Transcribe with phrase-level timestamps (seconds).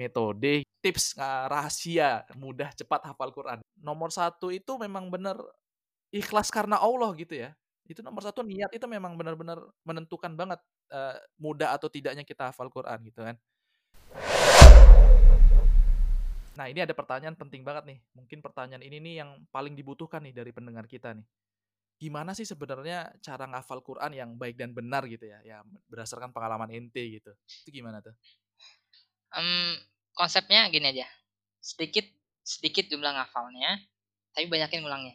[0.00, 3.60] metode, tips uh, rahasia mudah cepat hafal Quran.
[3.76, 5.36] Nomor satu itu memang benar
[6.08, 7.52] ikhlas karena Allah gitu ya.
[7.84, 12.72] Itu nomor satu niat itu memang benar-benar menentukan banget uh, mudah atau tidaknya kita hafal
[12.72, 13.36] Quran gitu kan.
[16.56, 17.98] Nah ini ada pertanyaan penting banget nih.
[18.16, 21.26] Mungkin pertanyaan ini nih yang paling dibutuhkan nih dari pendengar kita nih.
[22.00, 25.40] Gimana sih sebenarnya cara ngafal Quran yang baik dan benar gitu ya?
[25.44, 27.32] Ya berdasarkan pengalaman ente gitu.
[27.64, 28.16] Itu gimana tuh?
[29.36, 29.78] Um,
[30.14, 31.06] konsepnya gini aja.
[31.62, 32.06] Sedikit
[32.40, 33.78] sedikit jumlah ngafalnya,
[34.34, 35.14] tapi banyakin ngulangnya.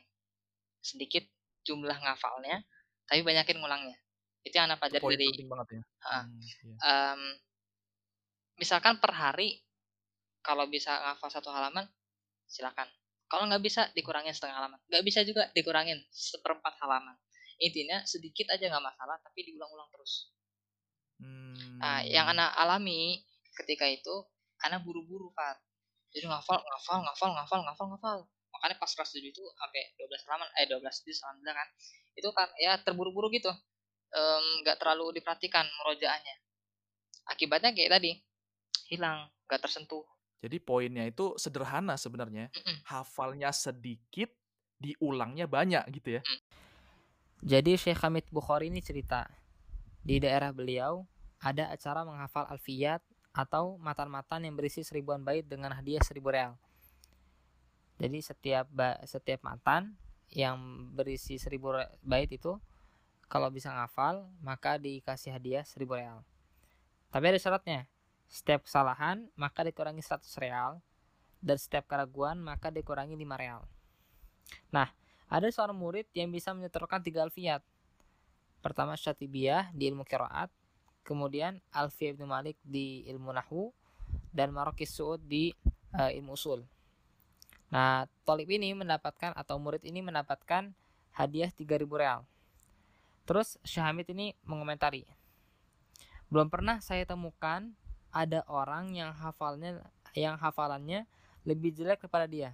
[0.79, 1.25] Sedikit
[1.65, 2.63] jumlah ngafalnya,
[3.09, 3.97] tapi banyakin ngulangnya.
[4.45, 5.27] Itu yang anak pelajari dari.
[5.33, 5.81] Penting banget ya.
[6.05, 6.75] Uh, hmm, iya.
[6.85, 7.21] um,
[8.59, 9.59] misalkan per hari
[10.39, 11.83] kalau bisa ngafal satu halaman
[12.47, 12.87] silakan
[13.27, 17.17] kalau nggak bisa dikurangin setengah halaman nggak bisa juga dikurangin seperempat halaman
[17.59, 20.31] intinya sedikit aja nggak masalah tapi diulang-ulang terus
[21.19, 21.81] hmm.
[21.81, 23.23] nah, yang anak alami
[23.55, 24.15] ketika itu
[24.63, 25.59] anak buru-buru Pak
[26.11, 28.17] jadi ngafal ngafal ngafal ngafal ngafal ngafal
[28.55, 31.69] makanya pas kelas 7 itu sampai 12 halaman eh 12 juz alhamdulillah kan
[32.15, 33.51] itu kan ya terburu-buru gitu
[34.63, 36.35] nggak um, terlalu diperhatikan merojaannya
[37.27, 38.11] akibatnya kayak tadi
[38.87, 40.07] hilang nggak tersentuh
[40.45, 42.53] jadi poinnya itu sederhana sebenarnya.
[42.53, 42.77] Mm-mm.
[42.85, 44.29] Hafalnya sedikit,
[44.77, 46.21] diulangnya banyak gitu ya.
[46.21, 46.41] Mm.
[47.45, 49.25] Jadi Syekh Hamid Bukhari ini cerita
[50.05, 51.01] di daerah beliau
[51.41, 53.01] ada acara menghafal alfiyat
[53.35, 56.55] atau matan-matan yang berisi seribuan bait dengan hadiah seribu real.
[57.99, 58.71] Jadi setiap
[59.03, 59.99] setiap matan
[60.31, 62.55] yang berisi seribu bait itu
[63.27, 66.23] kalau bisa ngafal maka dikasih hadiah seribu real.
[67.11, 67.91] Tapi ada syaratnya
[68.31, 70.79] setiap kesalahan maka dikurangi 100 real
[71.43, 73.61] dan setiap keraguan maka dikurangi 5 real.
[74.71, 74.89] Nah,
[75.29, 77.61] ada seorang murid yang bisa menyetorkan tiga alfiyat.
[78.61, 80.49] Pertama Syatibiyah di ilmu kiraat,
[81.05, 83.69] kemudian Alfiyah Ibnu Malik di ilmu nahu
[84.33, 85.53] dan Marokis Suud di
[85.93, 86.65] uh, ilmu usul.
[87.69, 90.73] Nah, Tolib ini mendapatkan atau murid ini mendapatkan
[91.13, 92.25] hadiah 3000 real.
[93.25, 95.05] Terus Syahamid ini mengomentari,
[96.29, 97.73] belum pernah saya temukan
[98.09, 99.81] ada orang yang hafalnya
[100.15, 101.05] yang hafalannya
[101.45, 102.51] lebih jelek daripada dia.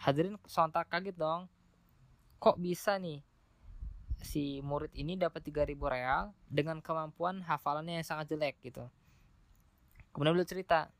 [0.00, 1.44] Hadirin sontak kaget dong.
[2.40, 3.20] Kok bisa nih
[4.20, 8.84] si murid ini dapat 3000 real dengan kemampuan hafalannya yang sangat jelek gitu.
[10.12, 10.92] Kemudian beliau cerita.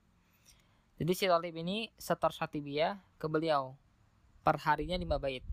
[1.01, 3.77] Jadi si Talib ini setor Satibiyah ke beliau.
[4.41, 5.45] Per harinya 5 bait.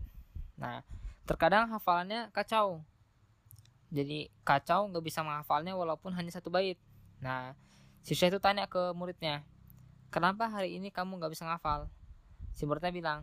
[0.56, 0.80] Nah,
[1.28, 2.80] terkadang hafalannya kacau.
[3.88, 6.76] Jadi kacau nggak bisa menghafalnya walaupun hanya satu bait.
[7.20, 7.56] Nah,
[8.08, 9.44] Si Syekh itu tanya ke muridnya,
[10.08, 11.92] kenapa hari ini kamu nggak bisa ngafal?
[12.56, 13.18] Si muridnya bilang,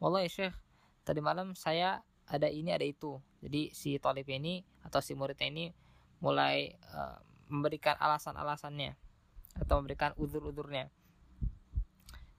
[0.00, 0.56] Wallah ya Syekh,
[1.04, 3.18] tadi malam saya ada ini ada itu.
[3.42, 5.74] Jadi si Talib ini atau si muridnya ini
[6.22, 7.18] mulai uh,
[7.50, 8.94] memberikan alasan-alasannya
[9.58, 10.86] atau memberikan udur-udurnya.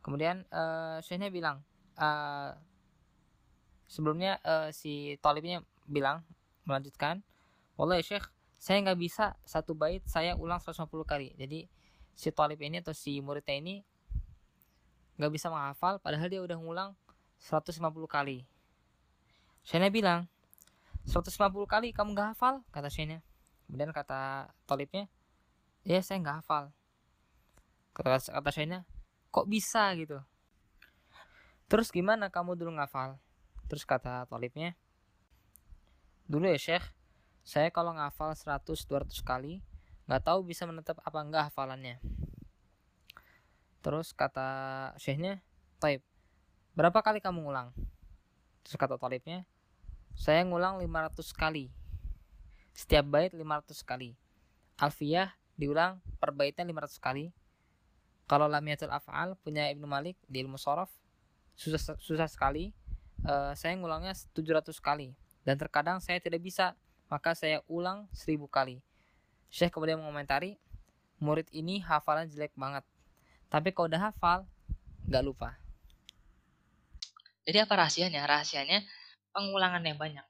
[0.02, 1.62] Kemudian uh, Syekhnya bilang,
[2.00, 2.56] uh,
[3.85, 6.23] sebelumnya uh, si Talibnya bilang
[6.63, 7.22] melanjutkan,
[7.75, 8.25] Wallah ya Syekh,
[8.58, 11.35] saya nggak bisa satu bait saya ulang 150 kali.
[11.35, 11.68] Jadi
[12.16, 13.75] si Talib ini atau si muridnya ini
[15.19, 16.91] nggak bisa menghafal padahal dia udah ngulang
[17.41, 18.46] 150 kali.
[19.62, 20.28] Shena bilang
[21.10, 21.34] 150
[21.66, 23.22] kali kamu nggak hafal kata Shena.
[23.66, 25.08] Kemudian kata Talibnya
[25.88, 26.74] ya saya nggak hafal.
[27.94, 28.84] Kata kata Shena
[29.32, 30.22] kok bisa gitu.
[31.72, 33.16] Terus gimana kamu dulu ngafal?
[33.72, 34.76] Terus kata Talibnya
[36.32, 36.88] dulu ya Syekh
[37.44, 39.60] saya kalau ngafal 100-200 kali
[40.08, 42.00] nggak tahu bisa menetap apa enggak hafalannya
[43.84, 44.48] terus kata
[44.96, 45.44] syekhnya
[45.84, 46.00] Taib
[46.72, 47.76] berapa kali kamu ngulang
[48.64, 49.46] terus kata talibnya
[50.16, 51.72] saya ngulang 500 kali.
[52.76, 54.16] Setiap bait 500 kali.
[54.80, 57.32] Alfiyah diulang per baitnya 500 kali.
[58.28, 60.92] Kalau lamiatul af'al punya Ibnu Malik di ilmu sorof
[61.56, 62.72] susah susah sekali.
[63.22, 65.14] Uh, saya ngulangnya 700 kali.
[65.46, 66.74] Dan terkadang saya tidak bisa
[67.12, 68.80] maka saya ulang 1000 kali.
[69.52, 70.56] Syekh kemudian mengomentari,
[71.20, 72.88] murid ini hafalan jelek banget.
[73.52, 74.47] Tapi kalau udah hafal,
[75.12, 75.60] nggak lupa.
[77.46, 78.22] Jadi apa rahasianya?
[78.26, 78.85] Rahasianya
[79.34, 80.26] pengulangan yang banyak.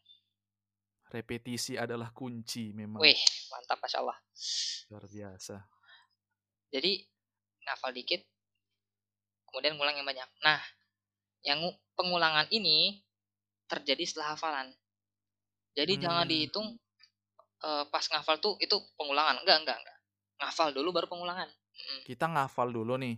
[1.12, 3.04] Repetisi adalah kunci memang.
[3.04, 3.20] Wih,
[3.52, 4.18] mantap Masya Allah.
[4.88, 5.56] Luar biasa.
[6.72, 7.04] Jadi,
[7.68, 8.24] ngafal dikit,
[9.52, 10.30] kemudian ngulang yang banyak.
[10.40, 10.64] Nah,
[11.44, 11.60] yang
[12.00, 13.04] pengulangan ini
[13.68, 14.72] terjadi setelah hafalan.
[15.76, 16.04] Jadi hmm.
[16.04, 16.68] jangan dihitung
[17.64, 19.44] uh, pas ngafal tuh itu pengulangan.
[19.44, 19.98] Enggak, enggak, enggak.
[20.42, 21.48] Ngafal dulu baru pengulangan.
[21.72, 22.00] Mm.
[22.04, 23.16] Kita ngafal dulu nih.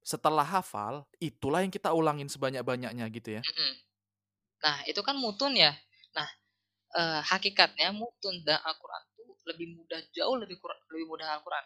[0.00, 3.42] Setelah hafal, itulah yang kita ulangin sebanyak-banyaknya gitu ya.
[3.44, 3.72] Mm-mm.
[4.64, 5.72] Nah, itu kan mutun ya.
[6.16, 6.28] Nah,
[6.96, 11.64] uh, hakikatnya mutun dan Al-Qur'an tuh lebih mudah jauh lebih kurang lebih mudah Al-Qur'an.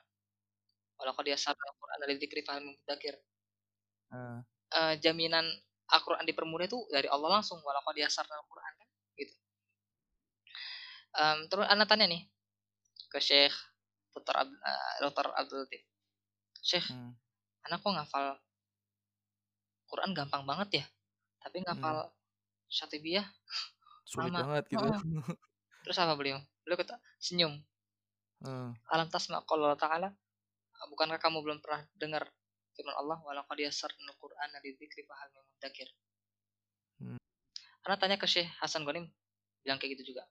[0.95, 3.19] walaqad yassarna al-Qur'ana lidzikri fahal min mudzakir.
[4.15, 4.39] Heeh.
[4.75, 5.43] Eh, jaminan
[5.91, 8.89] Al-Qur'an dipermudah itu dari Allah langsung walaqad yassarna al-Qur'an kan
[9.19, 9.35] gitu.
[11.19, 12.23] Em, terus anak tanya nih
[13.11, 13.55] ke Syekh
[14.15, 14.35] Dr.
[14.39, 15.27] Ab, eh, Dr.
[15.35, 15.83] Abdul Latif.
[16.63, 17.19] Syekh, Hmm.
[17.65, 18.27] Anak kok ngafal
[19.89, 20.85] Quran gampang banget ya,
[21.41, 22.11] tapi ngafal
[22.69, 23.27] Syatibiyah
[24.05, 24.61] Sulit Lama.
[24.61, 24.85] banget gitu.
[24.85, 25.01] Heeh.
[25.85, 26.41] Terus apa beliau?
[26.65, 27.57] Beliau kata senyum.
[28.45, 28.71] Heeh.
[28.93, 30.13] Alam tasma qala ta'ala
[30.85, 32.29] Bukankah kamu belum pernah dengar
[32.75, 35.89] firman Allah walaqad yassarnal Qur'ana lidzikri fahal min mudzakir.
[37.01, 37.21] Hmm.
[37.81, 39.09] Karena tanya ke Syekh Hasan Ghanim
[39.65, 40.29] bilang kayak gitu juga.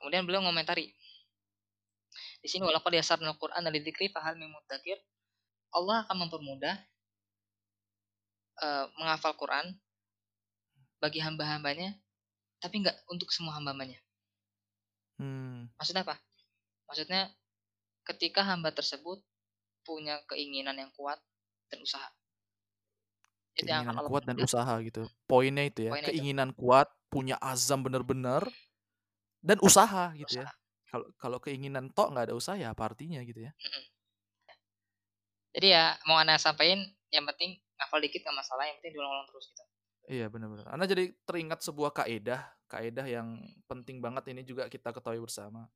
[0.00, 0.90] Kemudian beliau ngomentari
[2.40, 4.98] di sini walaqad yassarnal Qur'ana lidzikri fahal min mudzakir.
[5.70, 6.74] Allah akan mempermudah
[8.60, 9.76] eh, menghafal Quran
[11.00, 11.96] bagi hamba-hambanya
[12.60, 13.96] tapi nggak untuk semua hamba-hambanya.
[15.16, 15.72] Hmm.
[15.80, 16.16] Maksudnya apa?
[16.88, 17.32] Maksudnya
[18.04, 19.24] ketika hamba tersebut
[19.84, 21.16] punya keinginan yang kuat
[21.72, 22.08] dan usaha.
[23.56, 25.02] Itu yang akan Keinginan Allah kuat dan usaha gitu.
[25.24, 26.10] Poinnya itu ya, Poinnya itu.
[26.20, 28.44] keinginan kuat, punya azam bener-bener
[29.40, 30.46] dan usaha gitu ya.
[30.46, 30.58] Usaha.
[30.90, 33.52] Kalau kalau keinginan tok nggak ada usaha ya apa artinya gitu ya.
[35.50, 39.50] Jadi ya mau anda sampaikan yang penting ngafal dikit nggak masalah, yang penting diulang-ulang terus
[39.50, 39.62] gitu.
[40.10, 40.66] Iya benar-benar.
[40.70, 43.38] Anda jadi teringat sebuah kaedah, kaedah yang
[43.70, 45.70] penting banget ini juga kita ketahui bersama.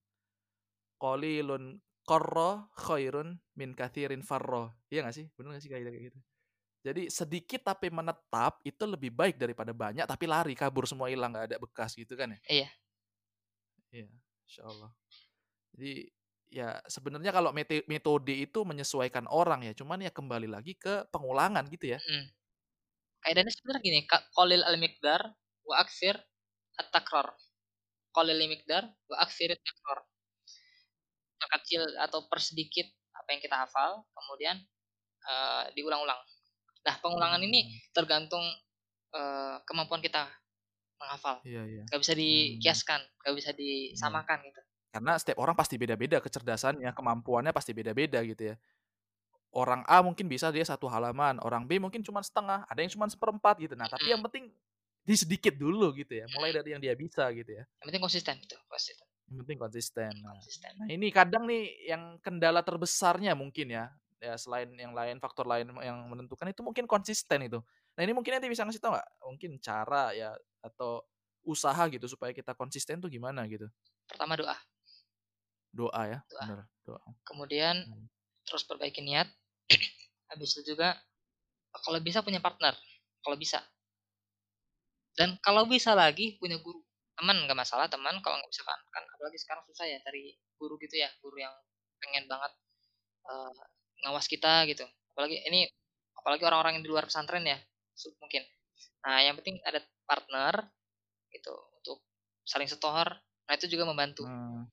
[0.99, 4.71] Qalilun qarra khairun min kathirin farra.
[4.91, 5.27] Iya gak sih?
[5.35, 6.21] Bener gak sih kaedah kayak gitu?
[6.85, 11.49] Jadi sedikit tapi menetap itu lebih baik daripada banyak tapi lari kabur semua hilang nggak
[11.49, 12.41] ada bekas gitu kan ya?
[12.45, 12.69] Iya.
[13.89, 14.09] Iya,
[14.45, 14.93] insya Allah.
[15.73, 16.13] Jadi
[16.53, 21.97] ya sebenarnya kalau metode itu menyesuaikan orang ya, cuman ya kembali lagi ke pengulangan gitu
[21.99, 22.01] ya.
[22.11, 22.25] Mm.
[23.25, 24.01] Kaidahnya sebenarnya gini,
[24.37, 25.23] qalil al miqdar
[25.69, 26.17] wa aksir
[26.81, 27.29] at takrar.
[28.17, 30.01] Qalil al miqdar wa aksir at takrar.
[31.41, 34.57] Perkecil atau persedikit apa yang kita hafal, kemudian
[35.29, 36.21] eh, diulang-ulang.
[36.87, 38.45] Nah, pengulangan ini Hmm, tergantung
[39.15, 40.29] eh, kemampuan kita
[41.01, 41.45] menghafal.
[41.45, 41.85] Iya iya.
[41.93, 43.53] Gak bisa dikiaskan, gak bisa
[43.93, 44.25] Iya.
[44.25, 44.63] disamakan gitu.
[44.95, 48.57] Karena setiap orang pasti beda-beda kecerdasannya, kemampuannya pasti beda-beda gitu ya.
[49.51, 53.11] Orang A mungkin bisa dia satu halaman, orang B mungkin cuma setengah, ada yang cuma
[53.11, 53.75] seperempat gitu.
[53.75, 54.55] Nah, tapi yang penting
[55.03, 57.67] di sedikit dulu gitu ya, mulai dari yang dia bisa gitu ya.
[57.83, 59.07] Yang penting konsisten gitu, konsisten.
[59.27, 60.13] Yang penting konsisten.
[60.23, 60.71] Nah, Konsisten.
[60.79, 63.91] Nah ini kadang nih yang kendala terbesarnya mungkin ya,
[64.23, 67.59] ya selain yang lain faktor lain yang menentukan itu mungkin konsisten itu.
[67.99, 69.09] Nah ini mungkin nanti bisa ngasih tau nggak?
[69.27, 71.03] Mungkin cara ya atau
[71.45, 73.69] usaha gitu supaya kita konsisten tuh gimana gitu?
[74.09, 74.57] Pertama doa,
[75.75, 76.43] Doa ya, Doa.
[76.47, 77.09] bener doa.
[77.27, 78.07] kemudian Hmm.
[78.47, 79.27] terus perbaiki niat.
[80.31, 80.95] Habis itu juga
[81.75, 82.79] kalau bisa punya partner,
[83.27, 83.59] kalau bisa.
[85.19, 86.79] Dan kalau bisa lagi punya guru.
[87.15, 90.75] Teman nggak masalah, teman kalau nggak bisa kan, kan apalagi sekarang susah ya cari guru
[90.83, 91.55] gitu ya, guru yang
[92.03, 92.53] pengen banget
[93.31, 93.63] eh,
[94.07, 94.83] ngawas kita gitu.
[95.15, 95.67] Apalagi ini
[96.19, 97.59] apalagi orang-orang yang di luar pesantren ya,
[98.19, 98.43] mungkin.
[99.07, 99.79] Nah, yang penting ada
[100.09, 100.71] partner
[101.31, 102.03] gitu untuk
[102.43, 103.07] saling setor.
[103.45, 104.25] Nah, itu juga membantu.
[104.25, 104.65] Hmm,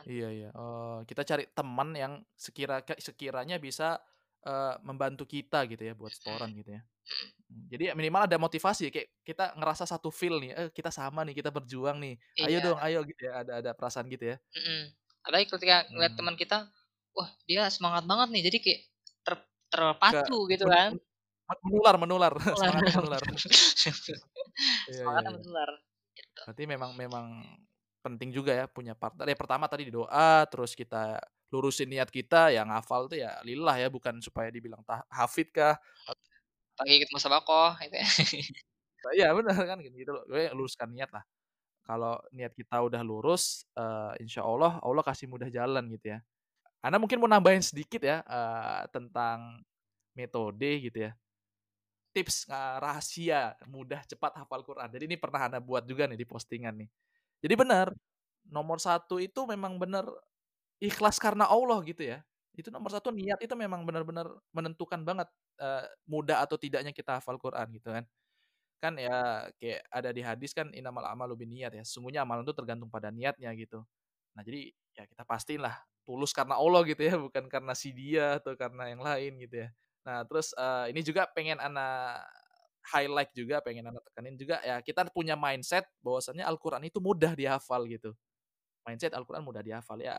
[0.00, 0.10] Teman.
[0.10, 0.48] iya iya.
[0.54, 4.00] Oh, kita cari teman yang sekira sekiranya bisa
[4.40, 6.80] eh, membantu kita gitu ya buat setoran gitu ya.
[6.80, 11.26] Hmm, Jadi ya minimal ada motivasi kayak kita ngerasa satu feel nih, eh kita sama
[11.26, 12.14] nih, kita berjuang nih.
[12.40, 12.64] Ayo Iya.
[12.64, 13.32] dong, ayo gitu ya.
[13.44, 14.36] Ada ada perasaan gitu ya.
[14.56, 14.82] Mm-mm.
[15.20, 16.18] Apalagi ketika ngeliat Hmm.
[16.24, 16.58] teman kita,
[17.12, 18.80] wah dia semangat banget nih, jadi kayak
[19.20, 19.34] ter
[19.68, 20.96] terpacu gitu kan.
[20.96, 21.08] Men- men-
[21.66, 22.32] Menular, menular.
[22.86, 23.20] Semangatnya menular.
[23.26, 23.92] Iya,
[24.88, 25.30] iya, iya.
[25.34, 25.70] menular.
[26.14, 26.40] Gitu.
[26.46, 27.26] Berarti memang memang
[28.00, 29.28] penting juga ya punya partner.
[29.28, 33.74] Ya pertama tadi di doa, terus kita lurusin niat kita ya ngafal tuh ya lillah
[33.74, 35.76] ya bukan supaya dibilang tah- hafid kah.
[36.76, 38.08] Apalagi ikut musabakoh gitu ya.
[39.16, 40.24] Iya benar kan gitu loh.
[40.28, 41.24] Gue luruskan niat lah.
[41.84, 46.18] Kalau niat kita udah lurus, eh, insya Allah Allah kasih mudah jalan gitu ya.
[46.84, 49.64] Anda mungkin mau nambahin sedikit ya eh, tentang
[50.16, 51.12] metode gitu ya.
[52.10, 54.90] Tips eh, rahasia mudah cepat hafal Quran.
[54.90, 56.90] Jadi ini pernah Anda buat juga nih di postingan nih.
[57.44, 57.88] Jadi benar,
[58.48, 60.04] nomor satu itu memang benar
[60.82, 62.20] ikhlas karena Allah gitu ya.
[62.56, 65.28] Itu nomor satu niat itu memang benar-benar menentukan banget
[65.60, 68.04] eh, mudah atau tidaknya kita hafal Quran gitu kan.
[68.80, 71.84] Kan ya kayak ada di hadis kan inamal amalu niat ya.
[71.86, 73.84] Sungguhnya amalan itu tergantung pada niatnya gitu.
[74.36, 75.76] Nah jadi ya kita pastiin lah
[76.08, 79.70] tulus karena Allah gitu ya, bukan karena si dia atau karena yang lain gitu ya.
[80.08, 82.24] Nah terus eh, ini juga pengen anak
[82.92, 87.84] highlight juga, pengen anak tekanin juga ya kita punya mindset bahwasannya Al-Quran itu mudah dihafal
[87.90, 88.14] gitu.
[88.86, 90.18] Mindset Al-Quran mudah dihafal ya.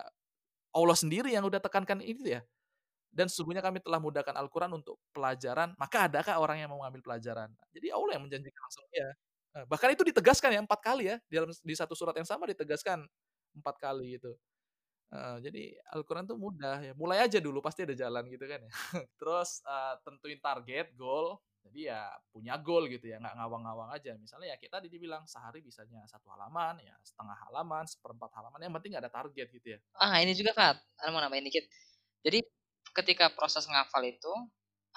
[0.76, 2.42] Allah sendiri yang udah tekankan itu ya.
[3.12, 7.52] Dan sesungguhnya kami telah mudahkan Al-Quran untuk pelajaran, maka adakah orang yang mau mengambil pelajaran?
[7.76, 9.10] Jadi Allah yang menjanjikan langsung ya.
[9.68, 13.04] Bahkan itu ditegaskan ya empat kali ya di dalam di satu surat yang sama ditegaskan
[13.60, 14.32] empat kali gitu.
[15.12, 18.72] Heeh, jadi Al-Quran tuh mudah ya, mulai aja dulu pasti ada jalan gitu kan ya.
[19.20, 22.00] Terus, eee, tentuin target, goal, jadi ya
[22.34, 24.18] punya goal gitu ya, nggak ngawang-ngawang aja.
[24.18, 28.74] Misalnya ya kita tadi dibilang sehari bisanya satu halaman, ya setengah halaman, seperempat halaman, yang
[28.74, 29.80] penting ada target gitu ya.
[29.96, 31.66] Ah, ini juga Kak, aku mau nambahin dikit.
[32.26, 32.42] Jadi
[32.98, 34.34] ketika proses ngafal itu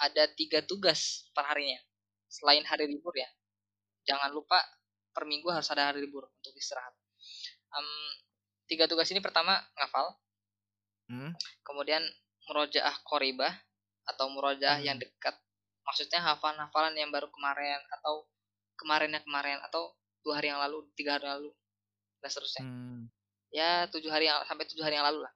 [0.00, 1.78] ada tiga tugas per harinya.
[2.26, 3.28] Selain hari libur ya.
[4.08, 4.58] Jangan lupa
[5.14, 6.92] per minggu harus ada hari libur untuk istirahat.
[7.70, 8.10] Um,
[8.66, 10.16] tiga tugas ini pertama ngafal,
[11.04, 11.36] Hmm.
[11.60, 12.00] kemudian
[12.48, 13.52] murojaah koribah
[14.08, 15.04] atau murojaah yang Hmm.
[15.04, 15.36] dekat.
[15.84, 18.24] Maksudnya hafalan-hafalan yang baru kemarin atau
[18.80, 19.92] kemarinnya kemarin atau
[20.24, 21.50] dua hari yang lalu, tiga hari yang lalu,
[22.24, 22.62] dan seterusnya.
[22.64, 23.00] Hmm.
[23.54, 25.32] Ya tujuh hari yang sampai tujuh hari yang lalu lah.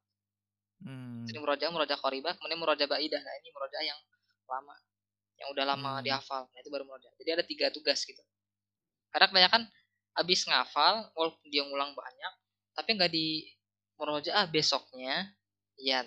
[0.82, 1.28] Hmm.
[1.28, 3.20] Jadi murojaah, murojaah koribah, kemudian murojaah baidah.
[3.20, 4.00] Nah ini murojaah yang
[4.48, 4.74] lama,
[5.38, 6.04] yang udah lama Hmm.
[6.08, 6.42] dihafal.
[6.50, 7.14] Nah itu baru murojaah.
[7.20, 8.22] Jadi ada tiga tugas gitu.
[9.12, 9.62] Karena kebanyakan
[10.18, 12.32] abis ngafal, walaupun dia ngulang banyak,
[12.74, 13.46] tapi nggak di
[14.00, 15.30] murojaah besoknya,
[15.78, 16.02] ya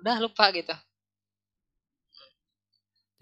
[0.00, 0.74] udah lupa gitu.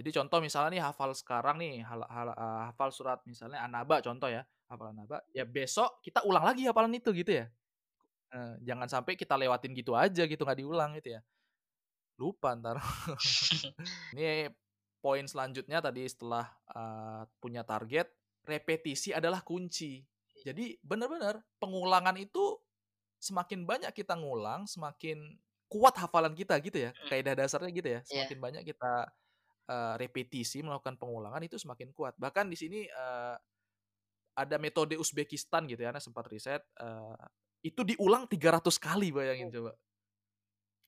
[0.03, 4.27] Jadi contoh misalnya nih hafal sekarang nih, hal, hal- eh, hafal surat misalnya An-Naba contoh
[4.27, 7.47] ya, hafal An-Naba, ya besok kita ulang lagi hafalan itu gitu ya.
[8.35, 11.21] Eh, jangan sampai kita lewatin gitu aja gitu nggak diulang gitu ya.
[12.19, 12.83] Lupa ntar.
[14.19, 14.51] Ini
[14.99, 18.11] poin selanjutnya tadi setelah eh, punya target,
[18.43, 20.03] repetisi adalah kunci.
[20.43, 22.59] Jadi benar-benar pengulangan itu
[23.23, 25.39] semakin banyak kita ngulang, semakin
[25.71, 26.91] kuat hafalan kita gitu ya.
[26.91, 27.09] Hmm.
[27.09, 28.01] Kaidah dasarnya gitu ya.
[28.03, 28.27] Iya.
[28.27, 28.93] Semakin banyak kita
[29.69, 32.15] eh, repetisi melakukan pengulangan itu semakin kuat.
[32.19, 33.37] Bahkan di sini eh,
[34.33, 37.17] ada metode Uzbekistan gitu ya, Ana sempat riset eh,
[37.63, 39.55] itu diulang 300 kali bayangin Oh.
[39.55, 39.73] coba.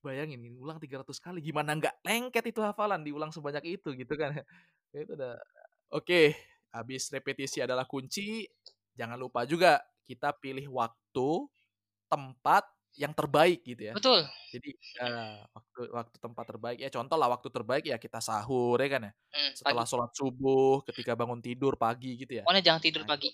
[0.05, 4.37] Bayangin ulang 300 kali gimana nggak lengket itu hafalan diulang sebanyak itu gitu kan.
[4.93, 5.41] itu udah
[5.95, 6.35] Oke,
[6.75, 8.45] habis repetisi adalah kunci,
[8.99, 9.79] jangan lupa juga
[10.11, 11.47] kita pilih waktu,
[12.11, 13.93] tempat yang terbaik gitu ya.
[13.93, 14.23] Betul.
[14.55, 14.71] Jadi
[15.03, 19.03] eh, waktu waktu tempat terbaik ya contoh lah waktu terbaik ya kita sahur ya kan
[19.11, 19.13] ya.
[19.35, 19.91] Hmm, Setelah pagi.
[19.91, 22.43] sholat subuh, ketika bangun tidur pagi gitu ya.
[22.47, 23.31] Pokoknya jangan tidur Nah, pagi.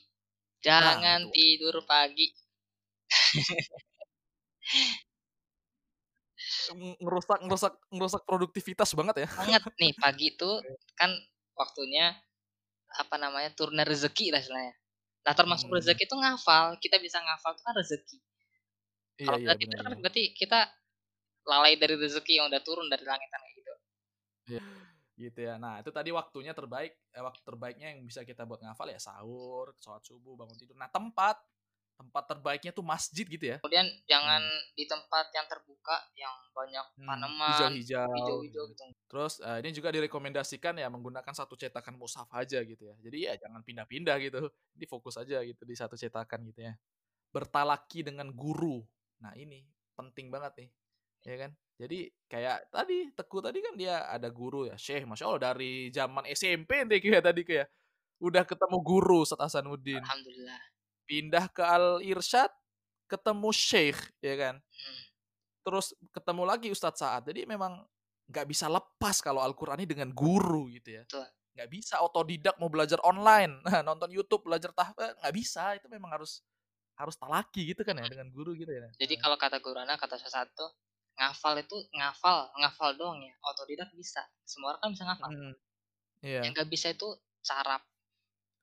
[0.61, 1.33] Jangan itu.
[1.37, 2.27] tidur pagi.
[6.73, 9.29] Ng- ngerusak ngerusak ngerusak produktivitas banget ya.
[9.37, 10.51] Banget nih pagi itu
[11.01, 11.11] kan
[11.53, 12.17] waktunya
[12.97, 14.75] apa namanya turunnya rezeki lah istilahnya.
[15.21, 15.77] Nah termasuk Hmm.
[15.79, 16.81] rezeki itu ngafal.
[16.81, 18.17] Kita bisa ngafal itu kan rezeki.
[19.21, 19.87] Iya Kalau iya tidur benar.
[19.87, 20.61] kan berarti kita
[21.51, 23.73] lalai dari rezeki yang udah turun dari langit kan kayak gitu.
[25.21, 25.61] Gitu ya.
[25.61, 29.77] Nah, itu tadi waktunya terbaik, eh, waktu terbaiknya yang bisa kita buat ngafal ya sahur,
[29.77, 30.77] sholat subuh, bangun tidur.
[30.81, 31.37] Nah, tempat
[32.01, 33.61] tempat terbaiknya tuh masjid gitu ya.
[33.61, 34.57] Kemudian jangan Hmm.
[34.73, 38.09] di tempat yang terbuka yang banyak Hmm, tanaman hijau-hijau.
[38.17, 38.85] hijau-hijau gitu.
[39.11, 42.95] Terus eh, ini juga direkomendasikan ya menggunakan satu cetakan mushaf aja gitu ya.
[43.03, 44.41] Jadi ya jangan pindah-pindah gitu.
[44.77, 46.75] Jadi fokus aja gitu di satu cetakan gitu ya.
[47.35, 48.83] Bertalaki dengan guru.
[49.21, 49.65] Nah, ini
[49.97, 50.71] penting banget nih.
[51.29, 51.51] Ya kan?
[51.81, 56.29] Jadi kayak tadi Teguh tadi kan dia ada guru ya, Syekh, Masya Allah dari zaman
[56.29, 57.69] SMP nih kayak tadi kayak
[58.21, 60.01] udah ketemu guru Ustaz Hasanuddin.
[60.01, 60.61] Alhamdulillah.
[61.09, 62.53] Pindah ke Al Irsyad
[63.09, 64.55] ketemu Syekh ya kan.
[64.61, 65.03] Hmm.
[65.67, 67.29] Terus ketemu lagi Ustadz Saad.
[67.29, 67.83] Jadi memang
[68.31, 71.03] nggak bisa lepas kalau Al-Quran ini dengan guru gitu ya.
[71.05, 71.27] Betul.
[71.59, 73.59] Nggak bisa otodidak mau belajar online,
[73.89, 75.75] nonton YouTube belajar tahfidz nggak bisa.
[75.75, 76.45] Itu memang harus
[77.01, 78.89] harus talaki gitu kan ya dengan guru gitu ya.
[79.01, 80.69] Jadi kalau kata guru anak kata satu
[81.17, 85.53] ngafal itu ngafal ngafal doang ya otodidak bisa semua orang kan bisa ngafal Hmm,
[86.21, 86.41] Iya.
[86.45, 87.09] yang nggak bisa itu
[87.41, 87.77] cara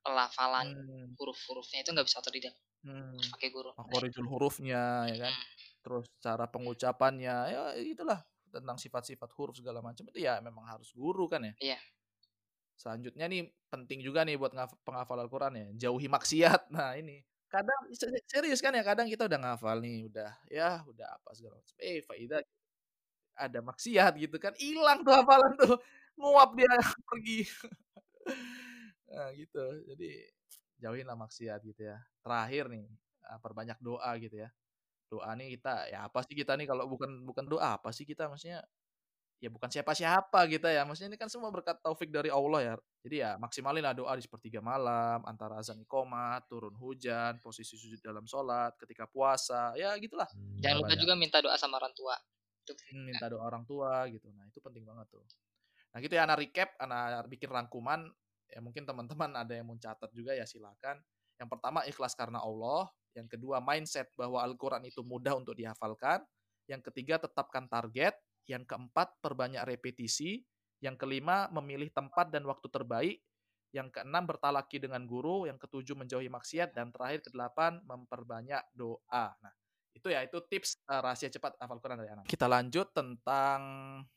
[0.02, 3.14] pelafalan Hmm, huruf-hurufnya itu nggak bisa otodidak hmm.
[3.18, 5.34] harus pakai guru Makhorijul hurufnya ya kan.
[5.34, 5.46] Hmm.
[5.86, 11.28] Terus cara pengucapannya ya itulah tentang sifat-sifat huruf segala macam itu ya memang harus guru
[11.30, 11.54] kan ya.
[11.62, 11.80] Iya.
[12.78, 13.42] Selanjutnya nih
[13.74, 14.54] penting juga nih buat
[14.86, 16.70] penghafal Al-Quran ya, jauhi maksiat.
[16.76, 17.22] Nah ini
[17.54, 21.56] kadang se- serius kan ya kadang kita udah ngafal nih udah ya udah apa segala
[21.60, 21.76] macam.
[21.80, 22.38] Eh Faida
[23.38, 25.76] ada maksiat gitu kan hilang tuh hafalan tuh
[26.18, 26.70] nguap dia
[27.10, 27.46] pergi.
[29.08, 29.64] nah gitu.
[29.88, 30.10] Jadi
[30.82, 31.98] jauhin lah maksiat gitu ya.
[32.24, 32.86] Terakhir nih
[33.28, 34.50] eh, perbanyak doa gitu ya.
[35.12, 38.28] Doa nih kita ya apa sih kita nih kalau bukan bukan doa apa sih kita
[38.32, 38.64] maksudnya
[39.38, 40.82] ya bukan siapa-siapa kita ya.
[40.86, 42.74] Maksudnya ini kan semua berkat taufik dari Allah ya.
[43.06, 48.02] Jadi ya maksimalin lah doa di sepertiga malam, antara azan iqomat, turun hujan, posisi sujud
[48.02, 50.28] dalam sholat, ketika puasa, ya gitulah.
[50.60, 51.02] jangan lupa Banyak.
[51.02, 52.18] juga minta doa sama orang tua
[52.92, 54.28] Hmm, minta doa orang tua gitu.
[54.36, 55.24] Nah itu penting banget tuh.
[55.96, 58.12] Nah gitu ya, anak recap, anak bikin rangkuman.
[58.52, 61.00] Ya mungkin teman-teman ada yang mau catat juga ya silakan.
[61.40, 62.92] Yang pertama ikhlas karena Allah.
[63.16, 66.22] Yang kedua mindset bahwa Al-Quran itu mudah untuk dihafalkan.
[66.68, 68.20] Yang ketiga tetapkan target.
[68.48, 70.42] Yang keempat perbanyak repetisi.
[70.82, 73.22] Yang kelima memilih tempat dan waktu terbaik.
[73.76, 75.46] Yang keenam bertalaki dengan guru.
[75.46, 76.74] Yang ketujuh menjauhi maksiat.
[76.74, 79.36] Dan terakhir kedelapan memperbanyak doa.
[79.44, 79.54] Nah
[79.98, 82.30] Itu ya, itu tips uh, rahasia cepat hafal Quran dari anak.
[82.30, 83.60] Kita lanjut tentang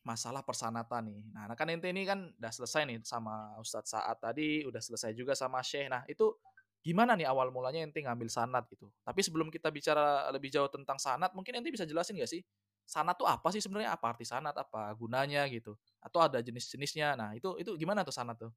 [0.05, 1.25] masalah persanatan nih.
[1.33, 5.33] Nah, kan ente ini kan udah selesai nih sama Ustadz Saat tadi, udah selesai juga
[5.33, 5.89] sama Syekh.
[5.89, 6.37] Nah, itu
[6.85, 8.93] gimana nih awal mulanya ente ngambil sanat gitu.
[9.01, 12.45] Tapi sebelum kita bicara lebih jauh tentang sanat, mungkin ente bisa jelasin gak sih?
[12.90, 13.94] Sanat tuh apa sih sebenarnya?
[13.94, 14.59] Apa arti sanat?
[14.59, 15.78] Apa gunanya gitu?
[16.02, 17.14] Atau ada jenis-jenisnya?
[17.14, 18.50] Nah, itu itu gimana tuh sanat tuh?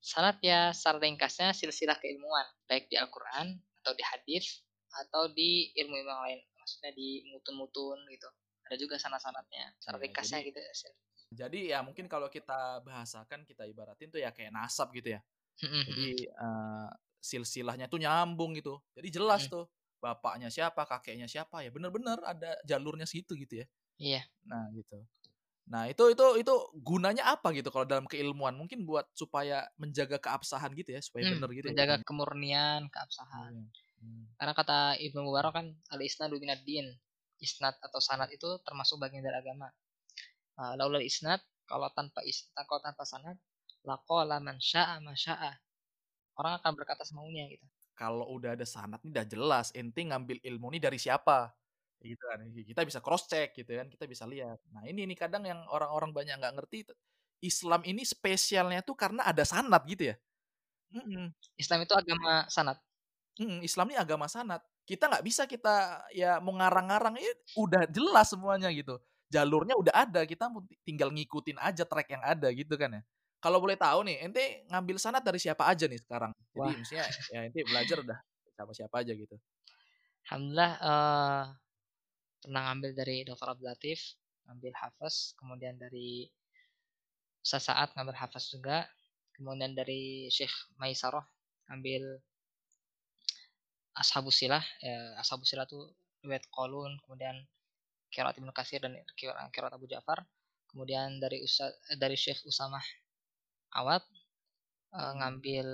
[0.00, 3.52] Sanat ya secara ringkasnya silsilah keilmuan, baik di Al-Qur'an
[3.84, 4.64] atau di hadis
[5.04, 8.28] atau di ilmu-ilmu yang lain maksudnya di mutun-mutun gitu
[8.66, 10.72] ada juga sanat-sanatnya cara ya, ringkasnya jadi, gitu ya
[11.26, 15.20] jadi ya mungkin kalau kita bahasakan kita ibaratin tuh ya kayak nasab gitu ya
[15.62, 16.90] jadi uh,
[17.22, 19.70] silsilahnya tuh nyambung gitu jadi jelas tuh
[20.06, 23.66] bapaknya siapa kakeknya siapa ya bener-bener ada jalurnya situ gitu ya
[23.98, 25.02] iya nah gitu
[25.66, 30.70] nah itu itu itu gunanya apa gitu kalau dalam keilmuan mungkin buat supaya menjaga keabsahan
[30.78, 33.86] gitu ya supaya hmm, bener gitu ya menjaga ya, kemurnian keabsahan hmm.
[34.06, 34.24] Hmm.
[34.36, 36.86] Karena kata Ibnu Mubarak kan al-isnadu minad din.
[37.36, 39.68] Isnad atau sanad itu termasuk bagian dari agama.
[40.56, 43.36] Uh, laulal isnad kalau tanpa isnad kalau tanpa sanad
[43.84, 45.52] laqala man syaa ma syaa.
[46.36, 47.64] Orang akan berkata semaunya gitu.
[47.96, 51.48] Kalau udah ada sanad ini udah jelas ente ngambil ilmu ini dari siapa.
[52.04, 52.44] Gitu kan.
[52.52, 54.60] Kita bisa cross check gitu kan, kita bisa lihat.
[54.70, 56.78] Nah, ini nih kadang yang orang-orang banyak nggak ngerti
[57.40, 60.16] Islam ini spesialnya tuh karena ada sanad gitu ya.
[60.92, 61.26] Mm -mm.
[61.58, 62.78] Islam itu agama sanad.
[63.36, 64.64] Hmm, Islam ini agama sanat.
[64.88, 68.96] Kita nggak bisa kita ya mau ngarang-ngarang ya udah jelas semuanya gitu.
[69.28, 70.46] Jalurnya udah ada, kita
[70.86, 73.02] tinggal ngikutin aja track yang ada gitu kan ya.
[73.42, 76.32] Kalau boleh tahu nih, ente ngambil sanat dari siapa aja nih sekarang?
[76.56, 76.72] Jadi Wah.
[76.72, 78.18] misalnya ya ente belajar udah
[78.56, 79.36] siapa siapa aja gitu.
[80.26, 81.44] Alhamdulillah uh,
[82.40, 83.46] pernah ngambil dari Dr.
[83.52, 84.00] Abdul Latif,
[84.48, 86.26] ngambil hafaz, kemudian dari
[87.46, 88.90] Saat ngambil hafaz juga,
[89.36, 91.22] kemudian dari Syekh Maisarah
[91.68, 92.18] ngambil
[93.96, 95.92] Ashabus Silah ya, Ashabus Silah tuh
[96.24, 97.36] riwayat Qalun kemudian
[98.08, 98.96] Kirat Ibnu Katsir dan
[99.52, 100.24] Kirat Abu Ja'far
[100.72, 102.82] kemudian dari Ustaz dari Syekh Usamah
[103.76, 104.04] Awad
[104.96, 105.68] uh, ngambil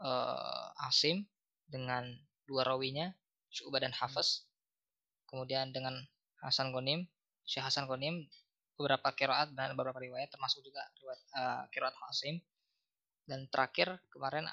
[0.00, 1.24] uh, Asim
[1.68, 2.08] dengan
[2.48, 3.12] dua rawinya
[3.52, 4.48] Syu'bah dan Hafiz
[5.30, 5.94] kemudian dengan
[6.42, 7.06] Hasan Gonim
[7.46, 8.26] Syekh Hasan Gonim
[8.74, 12.40] beberapa kiraat dan beberapa riwayat termasuk juga riwayat uh, kiraat Hasim
[13.30, 14.48] dan terakhir kemarin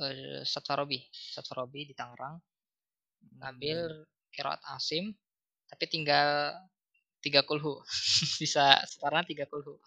[0.00, 2.42] uh, Satsarobi Satsarobi di Tangerang.
[3.38, 4.34] Ngambil hmm.
[4.34, 5.14] kerat asim
[5.70, 6.58] tapi tinggal
[7.22, 7.78] tiga kulhu.
[8.42, 9.78] Bisa sekarang tiga kulhu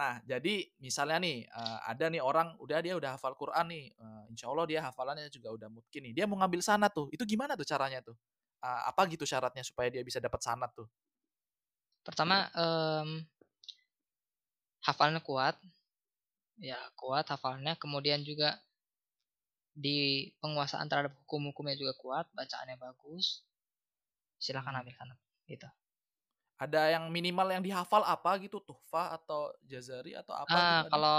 [0.00, 4.24] Nah, jadi misalnya nih uh, ada nih orang udah dia udah hafal Quran nih, uh,
[4.32, 6.12] insya Allah dia hafalannya juga udah mungkin nih.
[6.16, 8.16] Dia mau ngambil sanat tuh, itu gimana tuh caranya tuh?
[8.64, 10.88] Uh, apa gitu syaratnya supaya dia bisa dapat sanat tuh?
[12.00, 13.20] Pertama um,
[14.88, 15.60] hafalnya kuat,
[16.56, 17.76] ya kuat hafalnya.
[17.76, 18.56] Kemudian juga
[19.76, 23.44] di penguasaan terhadap hukum-hukumnya juga kuat, bacaannya bagus,
[24.40, 24.80] silahkan hmm.
[24.80, 25.68] ambil kanan gitu.
[26.60, 30.52] Ada yang minimal yang dihafal apa gitu, tuhfa atau jazari atau apa?
[30.52, 31.18] Ah, gitu kalau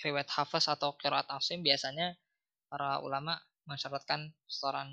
[0.00, 2.18] riwayat hafaz atau qiraat asim biasanya
[2.66, 4.90] para ulama mensyaratkan setoran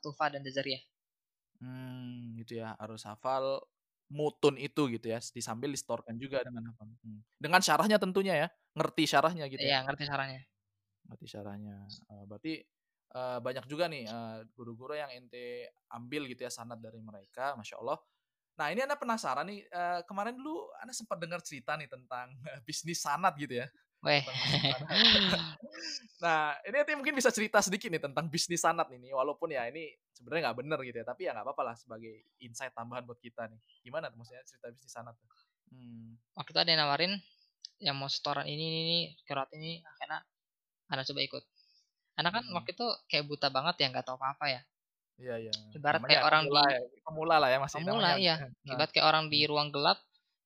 [0.00, 0.82] tuhfa dan jazari ya.
[1.60, 3.60] Hmm, gitu ya, harus hafal
[4.08, 6.88] mutun itu gitu ya, disambil distorkan juga dengan hafal.
[7.04, 7.20] Hmm.
[7.36, 9.76] Dengan syarahnya tentunya ya, ngerti syarahnya gitu ya.
[9.76, 10.40] Iya, ngerti syarahnya
[11.30, 11.76] caranya.
[12.08, 12.52] Uh, berarti
[13.14, 17.78] uh, banyak juga nih uh, guru-guru yang ente ambil gitu ya sanat dari mereka, masya
[17.82, 17.98] Allah.
[18.60, 22.60] Nah ini anda penasaran nih uh, kemarin dulu anda sempat dengar cerita nih tentang uh,
[22.68, 23.66] bisnis sanat gitu ya.
[24.00, 24.24] Weh.
[26.24, 29.92] nah ini nanti mungkin bisa cerita sedikit nih tentang bisnis sanat ini, walaupun ya ini
[30.16, 33.44] sebenarnya nggak bener gitu ya, tapi ya nggak apa-apa lah sebagai insight tambahan buat kita
[33.52, 33.60] nih.
[33.84, 35.28] Gimana tuh maksudnya cerita bisnis sanat tuh?
[35.68, 36.16] Hmm.
[36.32, 37.12] Waktu itu ada yang nawarin
[37.80, 40.20] yang mau setoran ini ini, ini kerat ini akhirnya
[40.92, 41.44] anak coba ikut
[42.20, 42.56] anak kan hmm.
[42.56, 44.60] waktu itu kayak buta banget ya nggak tahu apa apa ya
[45.20, 48.74] iya iya ibarat kayak orang di ya, pemula lah ya masih pemula iya nah.
[48.76, 49.48] ibarat kayak orang di hmm.
[49.50, 49.98] ruang gelap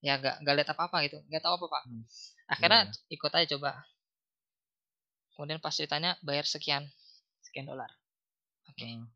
[0.03, 2.03] ya gak gak lihat apa apa gitu nggak tahu apa apa hmm.
[2.51, 3.15] akhirnya yeah.
[3.15, 3.71] ikut aja coba
[5.35, 6.83] kemudian pas ditanya bayar sekian
[7.41, 7.89] sekian dolar
[8.69, 8.95] oke okay.
[8.95, 9.07] hmm.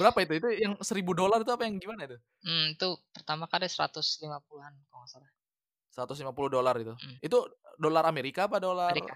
[0.00, 3.70] berapa itu itu yang seribu dolar itu apa yang gimana itu hmm, itu pertama kali
[3.70, 5.30] seratus lima puluhan kalau nggak salah
[5.92, 7.22] seratus lima puluh dolar itu hmm.
[7.22, 7.38] itu
[7.78, 9.14] dolar Amerika apa dolar Amerika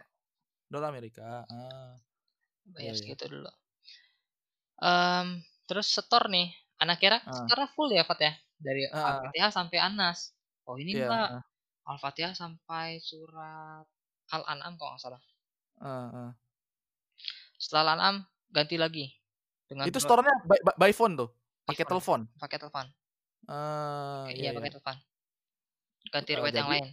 [0.66, 1.46] Dolar Amerika.
[1.46, 1.94] Ah.
[2.74, 3.32] Bayar iya, segitu iya.
[3.32, 3.50] dulu.
[4.82, 5.26] Um,
[5.70, 6.50] terus setor nih.
[6.76, 7.32] Anak kira ah.
[7.32, 8.32] setor full ya, Fat ya?
[8.60, 9.22] Dari ah.
[9.22, 10.36] Al-Fatihah sampai Anas.
[10.68, 11.08] Oh, ini yeah.
[11.08, 11.28] enggak.
[11.40, 11.42] Ah.
[11.86, 13.86] Al-Fatihah sampai surat
[14.34, 15.22] Al-An'am kalau nggak salah.
[15.80, 16.30] Ah, ah.
[17.56, 19.06] Setelah Al-An'am ganti lagi.
[19.66, 21.30] Dengan Itu store-nya by, by phone tuh.
[21.66, 22.26] Pakai telepon.
[22.38, 22.86] Pakai telepon.
[23.46, 24.96] Uh, iya, iya, pakai telepon.
[26.10, 26.86] Ganti riwayat yang lain.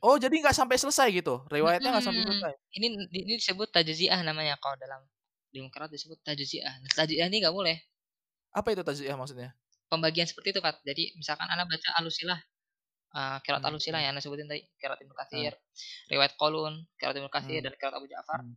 [0.00, 1.42] Oh, jadi nggak sampai selesai gitu?
[1.50, 2.52] Riwayatnya nggak sampai selesai?
[2.78, 5.02] Ini ini disebut tajziah namanya kalau dalam
[5.54, 6.66] qiraat disebut tajziah.
[6.82, 7.78] Nah, tajziah ini nggak boleh.
[8.54, 9.54] Apa itu tajziah maksudnya?
[9.90, 10.82] Pembagian seperti itu, Pak.
[10.82, 12.38] Jadi misalkan Anda baca alusilah
[13.14, 14.04] uh, qiraat Hmm, alusilah hmm.
[14.06, 15.54] yang Anda sebutin tadi, qiraat Ibnu Katsir,
[16.10, 17.66] riwayat Qalun, qiraat Ibnu Katsir Hmm.
[17.70, 18.42] dan qiraat Abu Ja'far.
[18.42, 18.54] Hmm.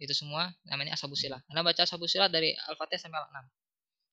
[0.00, 1.42] Itu semua namanya ashabusilah.
[1.52, 3.36] Anda baca ashabusilah dari Al-Fatihah sampai Al-6.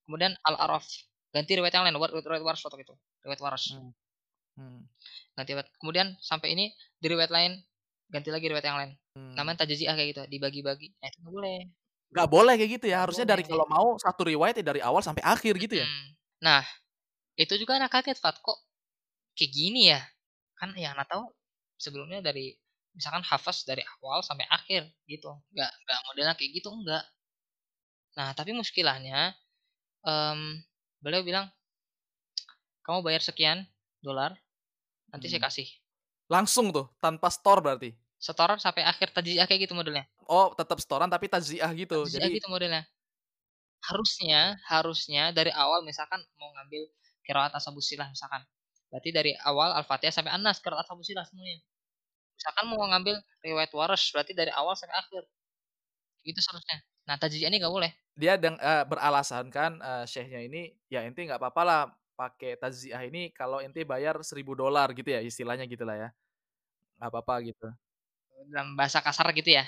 [0.10, 0.86] Kemudian Al-Araf,
[1.32, 2.96] ganti riwayat yang lain, riwayat riwayat waras waktu itu.
[3.24, 3.64] Riwayat waras.
[3.72, 3.92] Hmm.
[4.56, 4.88] Hmm.
[5.36, 5.70] Ganti riwayat.
[5.80, 7.60] Kemudian sampai ini di riwayat lain
[8.10, 8.92] ganti lagi riwayat yang lain.
[9.16, 9.34] Hmm.
[9.36, 10.96] Namanya tajziah kayak gitu, dibagi-bagi.
[11.00, 11.58] Nah, itu nggak boleh.
[12.16, 12.98] Nggak boleh kayak gitu ya.
[13.04, 13.34] Harusnya boleh.
[13.36, 15.88] dari kalau mau satu riwayat ya dari awal sampai akhir gitu ya.
[15.88, 16.08] Hmm.
[16.44, 16.64] Nah,
[17.36, 18.40] itu juga anak kaget, Fat.
[18.40, 18.58] Kok
[19.36, 20.02] kayak gini ya?
[20.56, 21.28] Kan yang anak tahu
[21.76, 22.56] sebelumnya dari
[22.96, 25.36] misalkan hafaz dari awal sampai akhir gitu.
[25.52, 27.04] Nggak, nggak modelnya kayak gitu, enggak.
[28.16, 29.36] Nah, tapi muskilahnya
[30.08, 30.64] em,
[31.04, 31.52] beliau bilang
[32.88, 33.68] kamu bayar sekian
[34.00, 34.38] dolar,
[35.16, 35.48] nanti saya Hmm.
[35.48, 35.68] kasih.
[36.34, 37.92] Langsung tuh tanpa store berarti.
[38.26, 40.06] Setoran sampai akhir tajziah kayak gitu modelnya.
[40.24, 42.08] Oh, tetap setoran tapi tajziah gitu.
[42.10, 42.84] Tajziah Jadi gitu modelnya.
[43.86, 46.84] Harusnya, harusnya dari awal misalkan mau ngambil
[47.26, 48.44] kiraat asabusilah misalkan.
[48.92, 51.62] Berarti dari awal Al-Fatihah sampai An-Nas kiraat asabusilah semuanya.
[52.38, 55.24] Misalkan mau ngambil riwayat waras berarti dari awal sampai akhir.
[56.28, 56.78] Gitu seharusnya.
[57.08, 57.92] Nah, tajziah ini nggak boleh.
[58.16, 61.82] dia deng eee, beralasan kan, eee, syekhnya ini, "Ya ente nggak apa-apa lah
[62.18, 66.10] pakai tajziah ini kalau ente bayar $1000 gitu ya, istilahnya gitulah ya.
[67.00, 67.68] Nggak apa-apa gitu.
[68.52, 69.66] Dalam bahasa kasar gitu ya.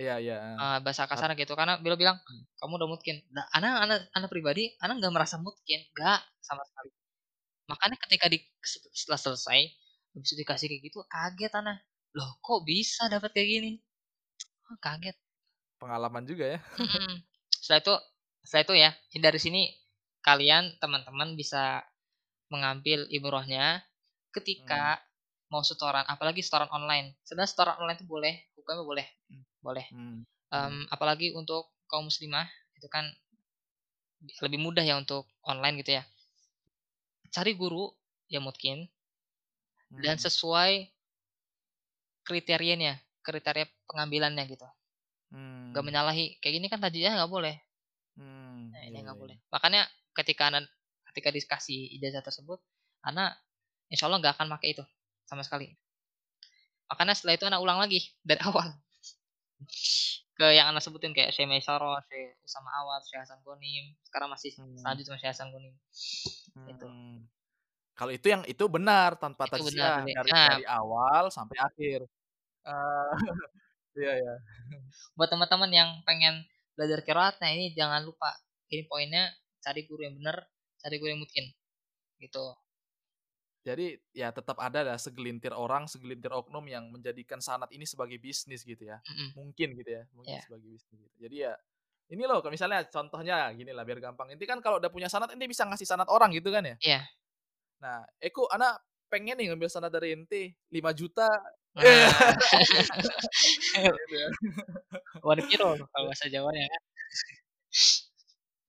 [0.00, 0.34] Iya iya.
[0.62, 2.44] Eh, bahasa kasar gitu karena beliau bilang, Hmm.
[2.60, 6.90] "Kamu udah mungkin." Nah, ana ana ana pribadi, ana nggak merasa mungkin, nggak sama sekali.
[7.70, 8.38] Makanya ketika di
[8.94, 9.60] setelah selesai
[10.14, 11.74] habis itu dikasih kayak gitu kaget ana.
[12.18, 13.70] Loh, kok bisa dapat kayak gini?
[14.70, 15.16] Oh, kaget.
[15.80, 16.60] Pengalaman juga ya.
[17.62, 17.94] Setelah itu
[18.42, 18.90] setelah itu ya,
[19.22, 19.62] dari sini
[20.26, 21.82] kalian teman-teman bisa
[22.52, 23.82] mengambil ibrahnya
[24.36, 25.50] ketika Hmm.
[25.52, 27.16] mau setoran, apalagi setoran online.
[27.26, 29.06] Sebenarnya setoran online itu boleh, hukumnya boleh.
[29.30, 29.44] Hmm.
[29.62, 29.86] Boleh.
[29.90, 30.22] Hmm.
[30.52, 30.84] Hmm.
[30.92, 33.04] apalagi untuk kaum muslimah itu kan
[34.44, 36.02] lebih mudah ya untuk online gitu ya.
[37.34, 37.84] Cari guru
[38.32, 38.78] yang mungkin
[40.02, 40.24] dan Hmm.
[40.24, 40.72] sesuai
[42.28, 42.92] kriterianya,
[43.26, 44.66] kriteria pengambilannya gitu.
[45.74, 45.88] Gak Hmm.
[45.88, 46.26] menyalahi.
[46.40, 47.56] Kayak gini kan tajiyah nggak boleh.
[48.16, 49.22] Hmm, Nah, iya ini iya nggak iya.
[49.22, 49.36] boleh.
[49.52, 49.82] Makanya
[50.16, 50.68] ketika anak
[51.12, 52.60] ketika dikasih ijazah tersebut,
[53.04, 53.36] anak
[53.92, 54.84] insya Allah nggak akan pakai itu
[55.28, 55.72] sama sekali.
[56.88, 58.68] Makanya setelah itu anak ulang lagi dari awal
[60.32, 63.94] ke yang anak sebutin kayak Syekh Maisaro, Syekh Usama Awad, Syekh Hasan Gonim.
[64.02, 64.80] Sekarang masih Hmm.
[64.80, 65.74] lanjut sama Syekh Hasan Gonim.
[66.66, 66.86] Itu.
[66.88, 67.28] Hmm.
[67.92, 72.00] Kalau itu yang itu benar tanpa Itu tajziah dari dari nah, dari awal sampai akhir.
[72.62, 73.12] Eee,
[74.02, 74.34] iya iya.
[75.14, 78.32] buat teman-teman yang pengen belajar qiraat, nah ini jangan lupa.
[78.72, 79.28] Ini poinnya
[79.62, 80.42] cari guru yang benar,
[80.82, 81.44] cari guru yang mungkin.
[82.18, 82.44] Gitu.
[83.62, 88.66] Jadi ya tetap ada lah segelintir orang, segelintir oknum yang menjadikan sanad ini sebagai bisnis
[88.66, 88.98] gitu ya.
[89.06, 89.38] Mm-mm.
[89.38, 90.42] Mungkin gitu ya, mungkin Ya.
[90.42, 91.16] sebagai bisnis gitu.
[91.22, 91.54] Jadi ya
[92.10, 94.34] ini loh kalau misalnya contohnya gini lah biar gampang.
[94.34, 96.76] Inti kan kalau udah punya sanad ente bisa ngasih sanad orang gitu kan ya.
[96.82, 97.00] Iya.
[97.82, 101.30] Nah, Eko anak pengen nih ngambil sanad dari ente 5 juta.
[101.78, 101.82] Nah,
[103.96, 104.28] gitu ya.
[105.22, 106.82] Waduh piro kalau bahasa Jawanya kan.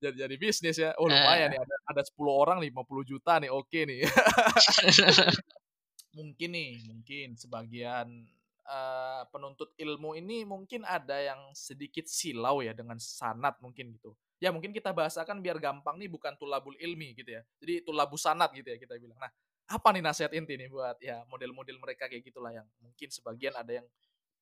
[0.04, 0.92] Jadi jadi bisnis ya.
[1.00, 3.48] Oh lumayan nih ada ada 10 orang 50 juta nih.
[3.48, 4.04] Oke nih.
[6.18, 8.08] mungkin nih, mungkin sebagian
[8.68, 14.12] eh, penuntut ilmu ini mungkin ada yang sedikit silau ya dengan sanat mungkin gitu.
[14.44, 17.42] Ya mungkin kita bahasakan biar gampang nih bukan tulabul ilmi gitu ya.
[17.64, 19.16] Jadi tulabu sanat gitu ya kita bilang.
[19.16, 19.32] Nah,
[19.72, 23.80] apa nih nasihat inti nih buat ya model-model mereka kayak gitulah yang mungkin sebagian ada
[23.80, 23.88] yang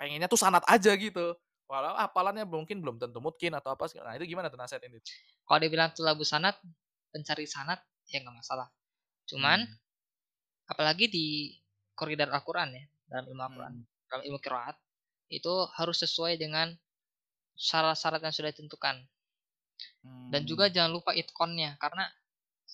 [0.02, 1.38] pengennya tuh sanat aja gitu.
[1.72, 3.88] Walau hafalannya mungkin belum tentu mungkin atau apa.
[4.04, 5.00] Nah itu gimana tuh nasihat inti?
[5.48, 6.60] Kalau dibilang tulabu sanat,
[7.16, 7.80] pencari sanat
[8.12, 8.68] ya nggak masalah.
[9.32, 9.80] Cuman Hmm.
[10.68, 11.56] apalagi di
[11.96, 13.86] koridor Al-Quran ya, dalam ilmu Al-Quran, Hmm.
[14.12, 14.76] dalam ilmu qiraat
[15.32, 16.76] itu harus sesuai dengan
[17.56, 19.08] syarat-syarat yang sudah ditentukan.
[20.28, 20.76] Dan juga Hmm.
[20.76, 22.04] jangan lupa itkonnya karena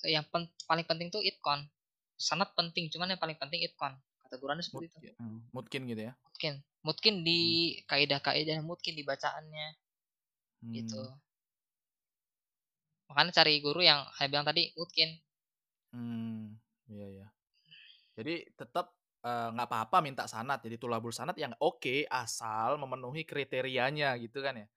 [0.10, 1.70] yang pen- paling penting tuh itkon.
[2.18, 3.94] Sanat penting, cuman yang paling penting itkon.
[4.28, 5.00] Kata Qurannya seperti itu.
[5.00, 6.14] mungkin, hmm, mungkin gitu ya.
[6.26, 6.54] Mungkin,
[6.88, 7.40] mungkin di
[7.90, 9.68] kaidah-kaidah, mungkin di bacaannya
[10.76, 10.98] gitu.
[10.98, 11.18] Hmm.
[13.10, 15.10] Makanya cari guru yang saya bilang tadi mungkin.
[15.94, 16.60] Hmm,
[16.92, 17.28] iya ya.
[18.18, 20.60] Jadi tetap eh, nggak apa-apa minta sanat.
[20.66, 24.68] Jadi tulabul sanat yang oke asal memenuhi kriterianya gitu kan ya.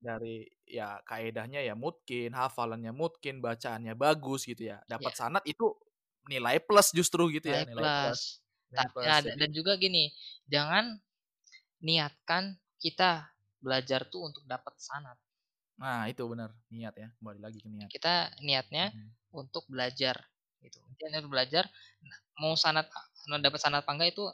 [0.00, 4.78] Dari ya kaedahnya ya mungkin, hafalannya mungkin, bacaannya bagus gitu ya.
[4.90, 5.16] Dapat Ya.
[5.18, 5.74] sanat itu
[6.30, 7.96] nilai plus justru gitu ya, Nilai nilai plus.
[7.96, 8.42] plus.
[8.72, 9.06] Nilai Ta- plus.
[9.06, 10.10] nah, dan juga gini,
[10.50, 10.98] jangan
[11.80, 13.30] niatkan kita
[13.62, 15.18] belajar tuh untuk dapat sanat.
[15.76, 17.08] nah itu benar niat ya.
[17.20, 17.92] Kembali lagi ke niat.
[17.92, 19.12] Kita niatnya Hmm.
[19.36, 20.16] untuk belajar
[20.64, 20.80] gitu.
[20.96, 21.68] Niatnya untuk belajar,
[22.00, 22.88] nah, mau sanat
[23.28, 24.24] mau dapat sanat apa enggak itu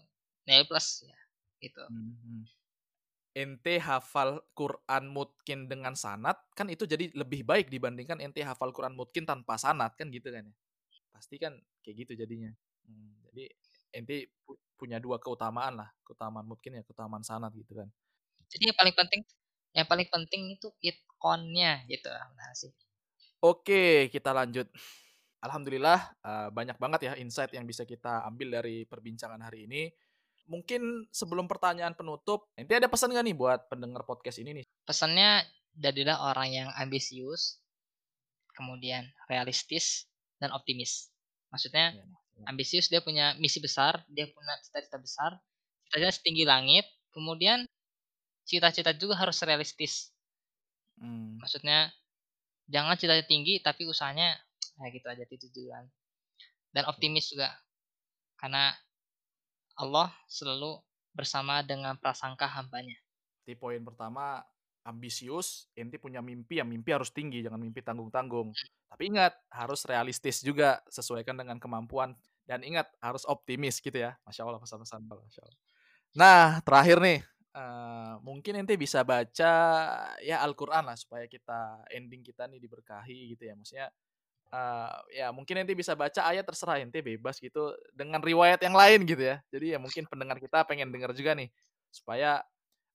[0.46, 1.18] nilai plus ya.
[1.58, 1.82] Gitu.
[1.82, 2.46] Hmm.
[3.32, 8.92] ente hafal Quran mungkin dengan sanat kan itu jadi lebih baik dibandingkan ente hafal Quran
[8.92, 10.54] mungkin tanpa sanat kan gitu kan ya
[11.16, 12.52] pasti kan kayak gitu jadinya
[12.84, 13.48] hmm, jadi
[13.92, 17.88] ente pu punya dua keutamaan lah keutamaan mungkin ya keutamaan sanat gitu kan
[18.50, 19.20] jadi yang paling penting
[19.72, 22.72] yang paling penting itu itkonnya gitu nah sih
[23.40, 24.66] oke kita lanjut
[25.42, 29.90] Alhamdulillah uh, banyak banget ya insight yang bisa kita ambil dari perbincangan hari ini
[30.50, 34.66] mungkin sebelum pertanyaan penutup, nanti ada pesan gak nih buat pendengar podcast ini nih?
[34.86, 35.46] Pesannya
[35.78, 37.62] jadilah orang yang ambisius,
[38.52, 40.06] kemudian realistis
[40.42, 41.08] dan optimis.
[41.52, 42.21] Maksudnya ya, ya.
[42.48, 45.30] Ambisius dia punya misi besar, dia punya cita-cita besar,
[45.88, 47.66] cita-cita setinggi langit, kemudian
[48.46, 50.10] cita-cita juga harus realistis.
[50.98, 51.38] Hmm.
[51.38, 51.90] Maksudnya
[52.68, 54.38] jangan cita-cita tinggi tapi usahanya
[54.78, 55.84] kayak gitu aja tujuan.
[56.72, 57.52] Dan optimis juga.
[58.40, 58.72] Karena
[59.76, 60.80] Allah selalu
[61.12, 62.96] bersama dengan prasangka hambanya.
[63.44, 64.40] Di poin pertama,
[64.82, 68.50] ambisius, inti punya mimpi, ya mimpi harus tinggi, jangan mimpi tanggung-tanggung.
[68.88, 72.16] Tapi ingat, harus realistis juga, sesuaikan dengan kemampuan.
[72.42, 74.18] Dan ingat, harus optimis gitu ya.
[74.26, 75.00] Masya Allah, pesan-pesan.
[75.06, 75.60] Masya Allah.
[76.12, 77.18] Nah, terakhir nih,
[77.56, 79.52] uh, mungkin ente bisa baca
[80.20, 83.54] ya Al-Quran lah, supaya kita, ending kita nih diberkahi gitu ya.
[83.56, 83.86] Maksudnya,
[84.52, 89.08] uh, ya mungkin nanti bisa baca ayat terserah ente bebas gitu dengan riwayat yang lain
[89.08, 89.40] gitu ya.
[89.48, 91.48] Jadi ya mungkin pendengar kita pengen dengar juga nih
[91.88, 92.44] supaya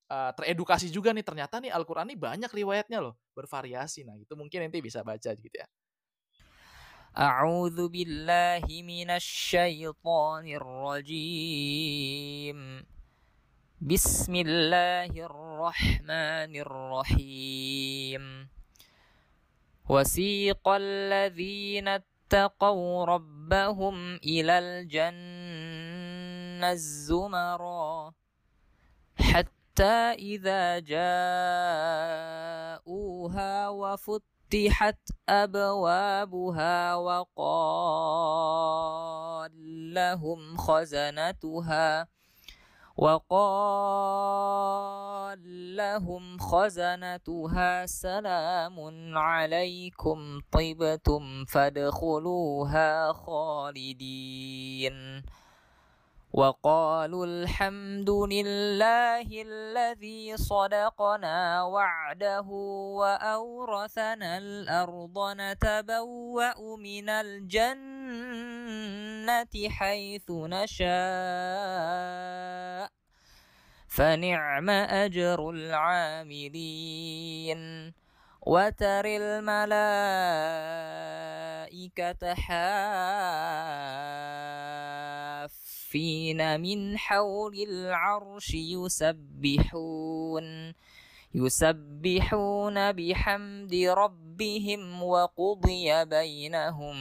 [0.09, 4.05] uh, teredukasi juga nih ternyata nih Al-Qur'an ini banyak riwayatnya loh, bervariasi.
[4.05, 5.67] Nah, itu mungkin nanti bisa baca gitu ya.
[7.17, 12.57] أعوذ بالله من الشيطان الرجيم.
[13.81, 18.49] بسم الله الرحمن الرحيم.
[19.89, 28.13] وسيق الذين اتقوا ربهم إلى الجنة الزمرا
[29.17, 31.09] حتى إذا جاءوها
[34.47, 37.51] وفتحت أبوابها وقال
[39.93, 42.07] لهم خزنتها
[42.97, 44.17] وقال
[45.75, 48.79] لهم خزنتها سلام
[49.17, 54.93] عليكم طبتم فادخلوها خالدين.
[56.37, 62.47] وقالوا الحمد لله الذي صدقنا وعده
[63.01, 67.89] وأورثنا الأرض نتبوأ من الجنة
[69.69, 70.87] حيث نشاء
[73.89, 76.77] فنعم أجر العاملين.
[78.47, 79.83] وتر الملائكة
[85.87, 90.45] حافين من حول العرش يسبحون
[91.33, 96.97] يسبحون بحمد ربهم وقضي بينهم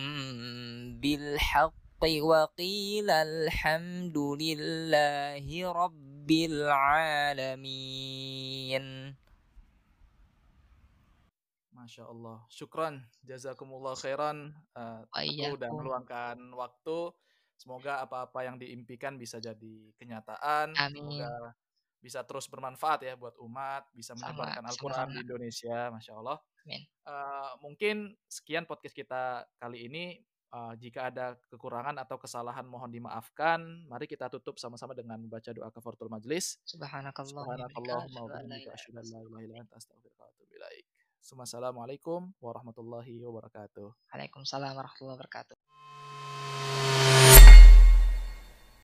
[1.01, 7.67] بالحق وقيل الحمد لله رب العالمين
[11.77, 12.43] Masya Allah.
[12.51, 12.99] Syukran.
[13.23, 14.51] Jazakumullah khairan.
[14.75, 17.15] Uh, aku udah meluangkan waktu.
[17.57, 20.77] Semoga apa-apa yang diimpikan bisa jadi kenyataan.
[20.77, 21.01] Amin.
[21.01, 21.57] Semoga
[21.99, 23.89] bisa terus bermanfaat ya buat umat.
[23.97, 25.91] Bisa menyebarkan Al-Quran di Indonesia.
[25.91, 26.39] Masya Allah.
[26.63, 26.83] Amin.
[27.03, 30.23] Uh, mungkin sekian podcast kita kali ini.
[30.47, 33.59] Uh, jika ada kekurangan atau kesalahan mohon dimaafkan.
[33.91, 36.63] Mari kita tutup sama-sama dengan membaca doa kafaratul majlis.
[36.63, 37.43] Subhanakallah.
[37.43, 38.07] Subhanakallah.
[41.27, 44.15] Assalamualaikum warahmatullahi wabarakatuh.
[44.15, 45.66] Waalaikumsalam warahmatullahi wabarakatuh.